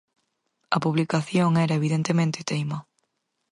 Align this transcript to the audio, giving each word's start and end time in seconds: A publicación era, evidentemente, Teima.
A 0.75 0.77
publicación 0.85 1.49
era, 1.65 1.77
evidentemente, 1.79 2.39
Teima. 2.47 2.79